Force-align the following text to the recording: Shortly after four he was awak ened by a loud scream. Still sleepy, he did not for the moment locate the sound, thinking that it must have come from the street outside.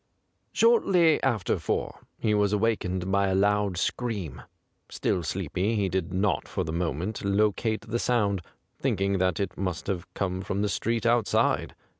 Shortly 0.51 1.21
after 1.21 1.59
four 1.59 1.99
he 2.17 2.33
was 2.33 2.53
awak 2.53 2.79
ened 2.79 3.11
by 3.11 3.27
a 3.27 3.35
loud 3.35 3.77
scream. 3.77 4.41
Still 4.89 5.21
sleepy, 5.21 5.75
he 5.75 5.89
did 5.89 6.11
not 6.11 6.47
for 6.47 6.63
the 6.63 6.73
moment 6.73 7.23
locate 7.23 7.81
the 7.81 7.99
sound, 7.99 8.41
thinking 8.79 9.19
that 9.19 9.39
it 9.39 9.55
must 9.59 9.85
have 9.85 10.11
come 10.15 10.41
from 10.41 10.63
the 10.63 10.69
street 10.69 11.05
outside. 11.05 11.75